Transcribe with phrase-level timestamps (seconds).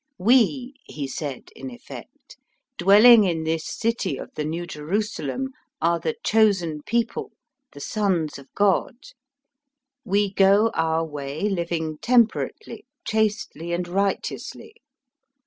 [0.15, 2.35] *' We," he said in effect,
[2.79, 7.31] dwelling in this city of the New Jerusalem, are the chosen people,
[7.73, 8.95] the sons of God.
[10.03, 14.73] We go our way, living temperately, chastely, and righteously.